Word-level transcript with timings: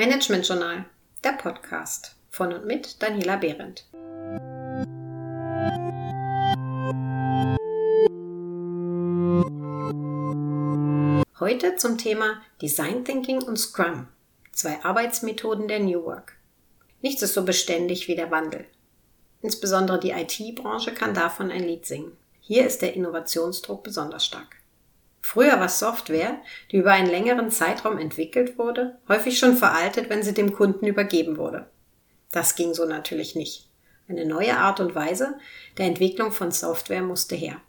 Management 0.00 0.48
Journal, 0.48 0.86
der 1.22 1.32
Podcast 1.32 2.16
von 2.30 2.54
und 2.54 2.64
mit 2.64 3.02
Daniela 3.02 3.36
Behrendt. 3.36 3.84
Heute 11.38 11.76
zum 11.76 11.98
Thema 11.98 12.40
Design 12.62 13.04
Thinking 13.04 13.42
und 13.42 13.58
Scrum, 13.58 14.08
zwei 14.52 14.82
Arbeitsmethoden 14.82 15.68
der 15.68 15.80
New 15.80 16.02
Work. 16.06 16.38
Nichts 17.02 17.20
ist 17.20 17.34
so 17.34 17.44
beständig 17.44 18.08
wie 18.08 18.16
der 18.16 18.30
Wandel. 18.30 18.64
Insbesondere 19.42 20.00
die 20.00 20.12
IT-Branche 20.12 20.94
kann 20.94 21.12
davon 21.12 21.50
ein 21.50 21.64
Lied 21.64 21.84
singen. 21.84 22.16
Hier 22.40 22.66
ist 22.66 22.80
der 22.80 22.94
Innovationsdruck 22.94 23.82
besonders 23.82 24.24
stark. 24.24 24.59
Früher 25.32 25.60
war 25.60 25.68
Software, 25.68 26.40
die 26.72 26.78
über 26.78 26.90
einen 26.90 27.08
längeren 27.08 27.52
Zeitraum 27.52 27.98
entwickelt 27.98 28.58
wurde, 28.58 28.98
häufig 29.06 29.38
schon 29.38 29.56
veraltet, 29.56 30.10
wenn 30.10 30.24
sie 30.24 30.34
dem 30.34 30.52
Kunden 30.52 30.88
übergeben 30.88 31.36
wurde. 31.36 31.70
Das 32.32 32.56
ging 32.56 32.74
so 32.74 32.84
natürlich 32.84 33.36
nicht. 33.36 33.68
Eine 34.08 34.26
neue 34.26 34.56
Art 34.56 34.80
und 34.80 34.96
Weise 34.96 35.38
der 35.78 35.86
Entwicklung 35.86 36.32
von 36.32 36.50
Software 36.50 37.02
musste 37.02 37.36
her. 37.36 37.60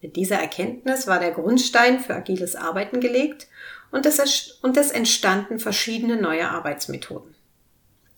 Mit 0.00 0.14
dieser 0.14 0.36
Erkenntnis 0.36 1.08
war 1.08 1.18
der 1.18 1.32
Grundstein 1.32 1.98
für 1.98 2.14
agiles 2.14 2.54
Arbeiten 2.54 3.00
gelegt 3.00 3.48
und 3.90 4.06
es, 4.06 4.60
und 4.62 4.76
es 4.76 4.92
entstanden 4.92 5.58
verschiedene 5.58 6.22
neue 6.22 6.48
Arbeitsmethoden. 6.48 7.34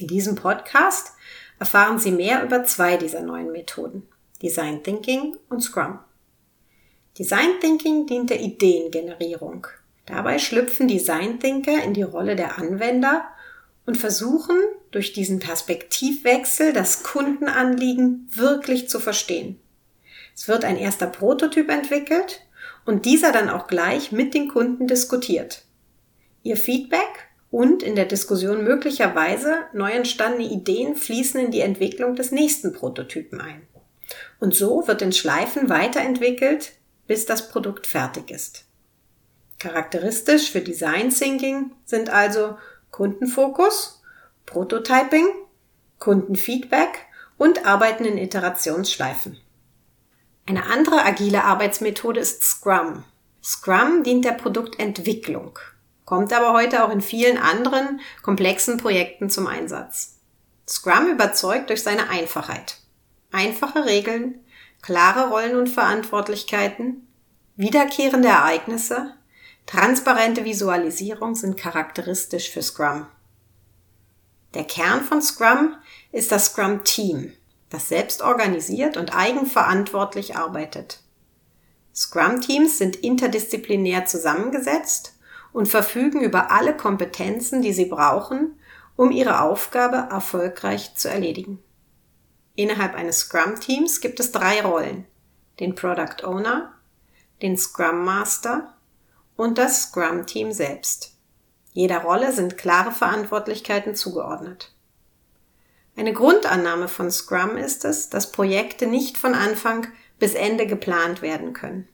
In 0.00 0.06
diesem 0.06 0.34
Podcast 0.34 1.12
erfahren 1.58 1.98
Sie 1.98 2.12
mehr 2.12 2.44
über 2.44 2.64
zwei 2.64 2.98
dieser 2.98 3.22
neuen 3.22 3.52
Methoden, 3.52 4.06
Design 4.42 4.82
Thinking 4.84 5.34
und 5.48 5.62
Scrum. 5.62 5.98
Design 7.18 7.60
Thinking 7.60 8.06
dient 8.06 8.30
der 8.30 8.40
Ideengenerierung. 8.40 9.66
Dabei 10.04 10.38
schlüpfen 10.38 10.86
Design 10.86 11.40
Thinker 11.40 11.82
in 11.82 11.94
die 11.94 12.02
Rolle 12.02 12.36
der 12.36 12.58
Anwender 12.58 13.24
und 13.86 13.96
versuchen 13.96 14.56
durch 14.90 15.12
diesen 15.12 15.38
Perspektivwechsel 15.38 16.72
das 16.72 17.02
Kundenanliegen 17.02 18.28
wirklich 18.30 18.88
zu 18.88 19.00
verstehen. 19.00 19.58
Es 20.34 20.48
wird 20.48 20.64
ein 20.64 20.76
erster 20.76 21.06
Prototyp 21.06 21.70
entwickelt 21.70 22.42
und 22.84 23.06
dieser 23.06 23.32
dann 23.32 23.48
auch 23.48 23.66
gleich 23.66 24.12
mit 24.12 24.34
den 24.34 24.48
Kunden 24.48 24.86
diskutiert. 24.86 25.64
Ihr 26.42 26.56
Feedback 26.56 27.28
und 27.50 27.82
in 27.82 27.96
der 27.96 28.04
Diskussion 28.04 28.62
möglicherweise 28.62 29.56
neu 29.72 29.92
entstandene 29.92 30.50
Ideen 30.50 30.94
fließen 30.94 31.40
in 31.40 31.50
die 31.50 31.60
Entwicklung 31.60 32.14
des 32.14 32.30
nächsten 32.30 32.72
Prototypen 32.72 33.40
ein. 33.40 33.66
Und 34.38 34.54
so 34.54 34.86
wird 34.86 35.02
in 35.02 35.12
Schleifen 35.12 35.68
weiterentwickelt, 35.68 36.72
bis 37.06 37.26
das 37.26 37.48
Produkt 37.48 37.86
fertig 37.86 38.30
ist. 38.30 38.64
Charakteristisch 39.58 40.50
für 40.50 40.60
Design 40.60 41.10
Thinking 41.10 41.72
sind 41.84 42.10
also 42.10 42.58
Kundenfokus, 42.90 44.02
Prototyping, 44.44 45.26
Kundenfeedback 45.98 47.06
und 47.38 47.66
Arbeiten 47.66 48.04
in 48.04 48.18
Iterationsschleifen. 48.18 49.38
Eine 50.46 50.66
andere 50.66 51.04
agile 51.04 51.44
Arbeitsmethode 51.44 52.20
ist 52.20 52.42
Scrum. 52.42 53.04
Scrum 53.42 54.02
dient 54.02 54.24
der 54.24 54.32
Produktentwicklung, 54.32 55.58
kommt 56.04 56.32
aber 56.32 56.52
heute 56.52 56.84
auch 56.84 56.90
in 56.90 57.00
vielen 57.00 57.38
anderen 57.38 58.00
komplexen 58.22 58.76
Projekten 58.76 59.30
zum 59.30 59.46
Einsatz. 59.46 60.20
Scrum 60.68 61.08
überzeugt 61.08 61.70
durch 61.70 61.82
seine 61.82 62.08
Einfachheit. 62.08 62.78
Einfache 63.32 63.84
Regeln, 63.84 64.40
klare 64.86 65.30
Rollen 65.30 65.56
und 65.56 65.68
Verantwortlichkeiten, 65.68 67.08
wiederkehrende 67.56 68.28
Ereignisse, 68.28 69.14
transparente 69.66 70.44
Visualisierung 70.44 71.34
sind 71.34 71.56
charakteristisch 71.56 72.52
für 72.52 72.62
Scrum. 72.62 73.08
Der 74.54 74.62
Kern 74.62 75.02
von 75.02 75.20
Scrum 75.20 75.74
ist 76.12 76.30
das 76.30 76.46
Scrum 76.46 76.84
Team, 76.84 77.32
das 77.68 77.88
selbst 77.88 78.22
organisiert 78.22 78.96
und 78.96 79.12
eigenverantwortlich 79.12 80.36
arbeitet. 80.36 81.00
Scrum 81.92 82.40
Teams 82.40 82.78
sind 82.78 82.94
interdisziplinär 82.94 84.06
zusammengesetzt 84.06 85.14
und 85.52 85.66
verfügen 85.66 86.20
über 86.20 86.52
alle 86.52 86.76
Kompetenzen, 86.76 87.60
die 87.60 87.72
sie 87.72 87.86
brauchen, 87.86 88.56
um 88.94 89.10
ihre 89.10 89.40
Aufgabe 89.40 89.96
erfolgreich 90.12 90.94
zu 90.94 91.08
erledigen. 91.10 91.60
Innerhalb 92.56 92.94
eines 92.94 93.20
Scrum-Teams 93.20 94.00
gibt 94.00 94.18
es 94.18 94.32
drei 94.32 94.62
Rollen. 94.62 95.06
Den 95.60 95.74
Product 95.74 96.24
Owner, 96.24 96.74
den 97.42 97.56
Scrum 97.56 98.04
Master 98.04 98.74
und 99.36 99.58
das 99.58 99.82
Scrum-Team 99.82 100.52
selbst. 100.52 101.14
Jeder 101.72 101.98
Rolle 101.98 102.32
sind 102.32 102.56
klare 102.56 102.92
Verantwortlichkeiten 102.92 103.94
zugeordnet. 103.94 104.72
Eine 105.96 106.14
Grundannahme 106.14 106.88
von 106.88 107.10
Scrum 107.10 107.56
ist 107.56 107.84
es, 107.84 108.08
dass 108.08 108.32
Projekte 108.32 108.86
nicht 108.86 109.18
von 109.18 109.34
Anfang 109.34 109.86
bis 110.18 110.34
Ende 110.34 110.66
geplant 110.66 111.20
werden 111.20 111.52
können. 111.52 111.88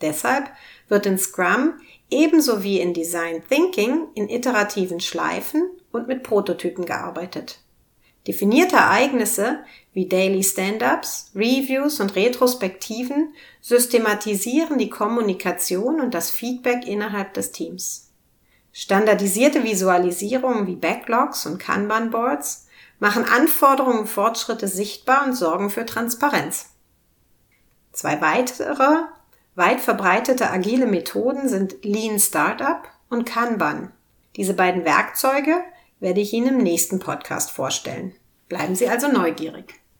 Deshalb 0.00 0.50
wird 0.88 1.06
in 1.06 1.18
Scrum 1.18 1.80
ebenso 2.10 2.62
wie 2.62 2.80
in 2.80 2.92
Design 2.92 3.42
Thinking 3.48 4.08
in 4.14 4.28
iterativen 4.28 5.00
Schleifen 5.00 5.70
und 5.90 6.06
mit 6.06 6.22
Prototypen 6.22 6.84
gearbeitet. 6.84 7.60
Definierte 8.26 8.76
Ereignisse 8.76 9.60
wie 9.92 10.08
Daily 10.08 10.42
Stand-ups, 10.42 11.30
Reviews 11.34 12.00
und 12.00 12.16
Retrospektiven 12.16 13.34
systematisieren 13.60 14.78
die 14.78 14.90
Kommunikation 14.90 16.00
und 16.00 16.12
das 16.12 16.30
Feedback 16.30 16.86
innerhalb 16.86 17.34
des 17.34 17.52
Teams. 17.52 18.10
Standardisierte 18.72 19.64
Visualisierungen 19.64 20.66
wie 20.66 20.76
Backlogs 20.76 21.46
und 21.46 21.58
Kanban-Boards 21.58 22.66
machen 22.98 23.24
Anforderungen 23.24 24.00
und 24.00 24.08
Fortschritte 24.08 24.68
sichtbar 24.68 25.24
und 25.24 25.34
sorgen 25.34 25.70
für 25.70 25.86
Transparenz. 25.86 26.70
Zwei 27.92 28.20
weitere 28.20 29.06
weit 29.54 29.80
verbreitete 29.80 30.50
agile 30.50 30.86
Methoden 30.86 31.48
sind 31.48 31.76
Lean 31.82 32.18
Startup 32.18 32.82
und 33.08 33.24
Kanban. 33.24 33.92
Diese 34.36 34.52
beiden 34.52 34.84
Werkzeuge 34.84 35.64
werde 36.00 36.20
ich 36.20 36.32
Ihnen 36.32 36.58
im 36.58 36.62
nächsten 36.62 36.98
Podcast 36.98 37.50
vorstellen. 37.50 38.14
Bleiben 38.48 38.74
Sie 38.74 38.88
also 38.88 39.08
neugierig. 39.08 39.74